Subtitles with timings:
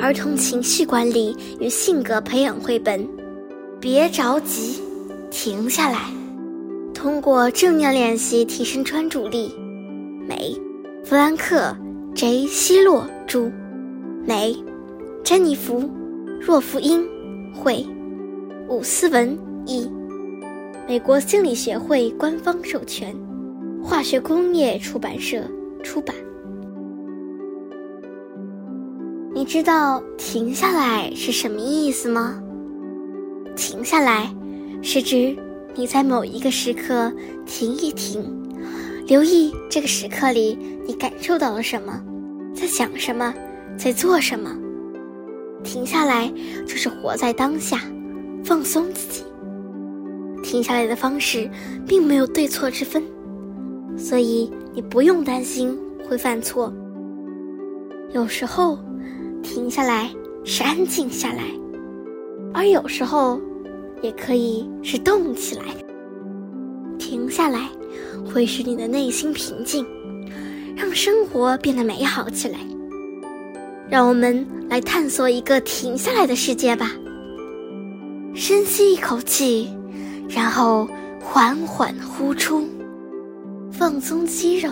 [0.00, 3.06] 儿童情绪管理与性格培养绘本。
[3.78, 4.80] 别着急，
[5.30, 6.10] 停下来。
[6.94, 9.54] 通过正念练习提升专注力。
[10.26, 10.56] 美，
[11.04, 11.76] 弗兰克
[12.14, 13.50] ·J· 希洛著，
[14.26, 14.56] 美，
[15.24, 15.80] 珍妮弗·
[16.40, 17.06] 若福英
[17.54, 17.84] 绘，
[18.68, 19.90] 伍思文译，
[20.86, 23.14] 美国心理学会官方授权，
[23.82, 25.42] 化学工业出版社
[25.82, 26.14] 出版。
[29.40, 32.38] 你知道停下来是什么意思吗？
[33.56, 34.30] 停下来，
[34.82, 35.34] 是指
[35.74, 37.10] 你在某一个时刻
[37.46, 38.22] 停一停，
[39.06, 41.98] 留意这个时刻里你感受到了什么，
[42.54, 43.32] 在想什么，
[43.78, 44.54] 在做什么。
[45.64, 46.30] 停下来
[46.66, 47.80] 就是活在当下，
[48.44, 49.24] 放松自己。
[50.42, 51.48] 停下来的方式
[51.86, 53.02] 并没有对错之分，
[53.96, 55.74] 所以你不用担心
[56.06, 56.70] 会犯错。
[58.12, 58.78] 有时候。
[59.42, 60.10] 停下来
[60.44, 61.42] 是安静下来，
[62.52, 63.40] 而有时候，
[64.02, 65.64] 也可以是动起来。
[66.98, 67.68] 停下来，
[68.32, 69.84] 会使你的内心平静，
[70.76, 72.58] 让生活变得美好起来。
[73.88, 76.92] 让我们来探索一个停下来的世界吧。
[78.34, 79.68] 深吸一口气，
[80.28, 80.88] 然后
[81.20, 82.64] 缓缓呼出，
[83.72, 84.70] 放松肌肉，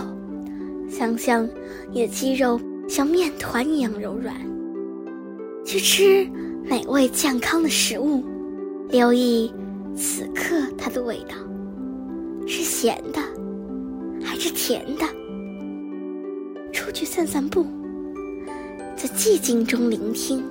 [0.88, 1.48] 想象
[1.92, 4.36] 你的肌肉像面团一样柔软。
[5.68, 6.26] 去吃
[6.64, 8.24] 美味健康的食物，
[8.88, 9.52] 留意
[9.94, 11.36] 此刻它的味道，
[12.46, 13.20] 是咸的
[14.24, 15.04] 还是甜的？
[16.72, 17.66] 出去散散步，
[18.96, 20.42] 在寂静中聆听，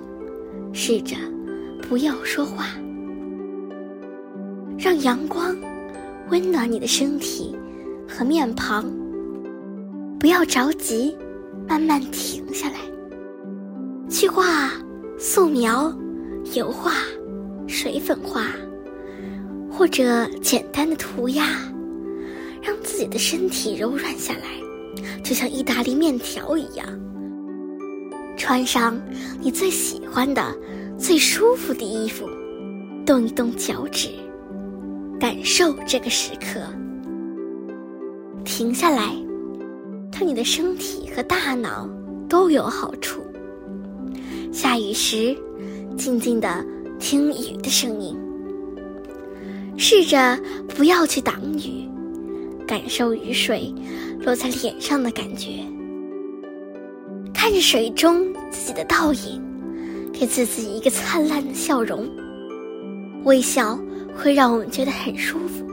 [0.72, 1.16] 试着
[1.90, 2.68] 不要说话，
[4.78, 5.58] 让阳光
[6.30, 7.56] 温暖你的身体
[8.08, 8.86] 和面庞。
[10.20, 11.18] 不要着急，
[11.68, 12.76] 慢慢停下来，
[14.08, 14.72] 去画。
[15.20, 15.92] 素描、
[16.54, 16.92] 油画、
[17.68, 18.46] 水粉画，
[19.72, 21.44] 或者简单的涂鸦，
[22.62, 26.88] 让自己的身体柔软下来，就像意大利面条一样。
[28.38, 28.96] 穿上
[29.42, 30.56] 你最喜欢的、
[31.00, 32.30] 最舒服的衣服，
[33.04, 34.10] 动一动脚趾，
[35.20, 36.62] 感受这个时刻。
[38.46, 39.16] 停下来，
[40.12, 41.90] 对你的身体和大脑
[42.30, 43.22] 都有好处。
[44.52, 45.36] 下雨时，
[45.98, 46.66] 静静的
[47.00, 48.18] 听雨的声音。
[49.78, 51.88] 试着不要去挡雨，
[52.66, 53.72] 感受雨水
[54.20, 55.52] 落在脸上的感觉。
[57.34, 59.42] 看着水中自己的倒影，
[60.12, 62.10] 给自己一个灿烂的笑容。
[63.24, 63.80] 微笑
[64.16, 65.64] 会让我们觉得很舒服，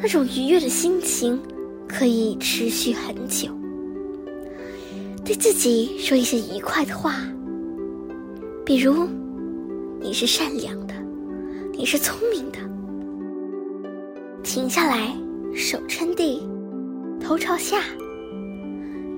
[0.00, 1.40] 那种愉悦的心情
[1.88, 3.48] 可以持续很久。
[5.24, 7.16] 对自己说一些愉快的话。
[8.70, 9.08] 比如，
[10.00, 10.94] 你是善良的，
[11.72, 12.58] 你是聪明的。
[14.44, 15.12] 停下来，
[15.56, 16.48] 手撑地，
[17.20, 17.82] 头朝下，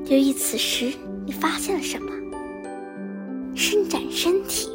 [0.06, 0.90] 留意此时
[1.26, 2.10] 你发现了什么。
[3.54, 4.70] 伸展身体，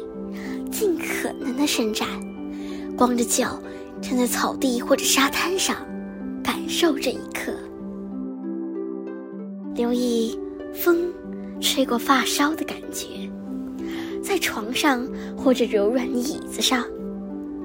[0.70, 2.06] 尽可能的伸展，
[2.96, 3.60] 光着脚
[4.00, 5.74] 站在草地或者沙滩上，
[6.40, 7.52] 感受这一刻。
[9.74, 10.38] 留意
[10.72, 11.12] 风
[11.60, 13.28] 吹过发梢的感觉。
[14.22, 15.06] 在床上
[15.36, 16.84] 或者柔软的椅子上，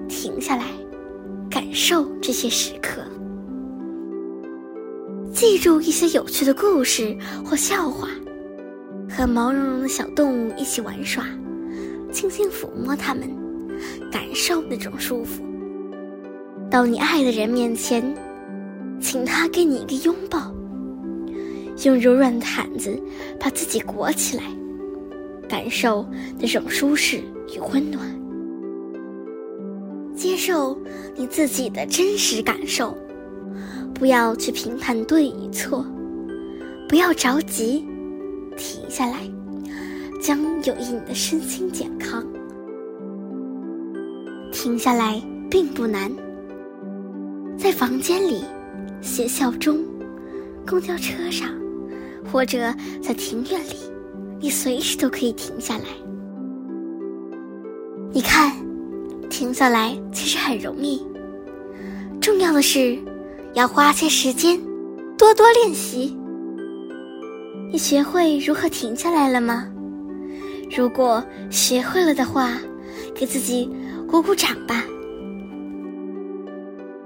[0.08, 0.66] 停下来，
[1.50, 3.02] 感受这些时刻。
[5.32, 8.08] 记住一些有趣的故事或笑话，
[9.10, 11.26] 和毛茸茸的小动物一起玩耍，
[12.12, 13.30] 轻轻抚摸它们，
[14.12, 15.44] 感受那种舒服。
[16.70, 18.04] 到你爱的人面前，
[19.02, 20.54] 请他给你一个拥抱，
[21.84, 22.98] 用柔软的毯子
[23.40, 24.44] 把自己裹起来。
[25.54, 26.04] 感受
[26.40, 27.18] 那种舒适
[27.54, 28.04] 与温暖，
[30.16, 30.76] 接受
[31.16, 32.98] 你自己的真实感受，
[33.94, 35.86] 不要去评判对与错，
[36.90, 37.86] 不要着急，
[38.58, 39.20] 停下来，
[40.20, 42.26] 将有益你的身心健康。
[44.52, 45.22] 停下来
[45.52, 46.12] 并不难，
[47.60, 48.44] 在房间里、
[49.02, 49.78] 学校中、
[50.66, 51.48] 公交车上，
[52.26, 52.74] 或者
[53.04, 53.93] 在庭院里。
[54.44, 55.86] 你随时都可以停下来。
[58.12, 58.52] 你看，
[59.30, 61.02] 停下来其实很容易。
[62.20, 63.00] 重要的是，
[63.54, 64.60] 要花些时间，
[65.18, 66.18] 多多练习。
[67.72, 69.66] 你学会如何停下来了吗？
[70.76, 72.58] 如果学会了的话，
[73.16, 73.70] 给自己
[74.06, 74.84] 鼓鼓掌吧。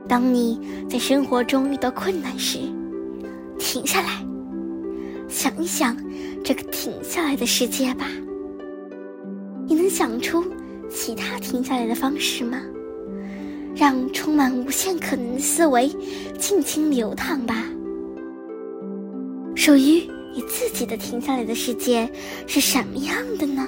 [0.08, 2.58] 当你在生活中遇到困难时，
[3.60, 4.26] 停下来。
[5.28, 5.96] 想一想，
[6.44, 8.08] 这个停下来的世界吧。
[9.68, 10.44] 你能想出
[10.90, 12.62] 其他停下来的方式吗？
[13.76, 15.88] 让充满无限可能的思维
[16.40, 17.64] 尽情流淌吧。
[19.56, 20.02] 属于
[20.34, 22.10] 你自己的停下来的世界
[22.48, 23.68] 是什么样的呢？